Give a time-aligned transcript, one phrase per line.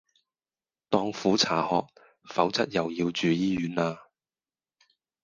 [0.89, 1.87] 當苦茶喝，
[2.23, 4.07] 否則又要住醫院啦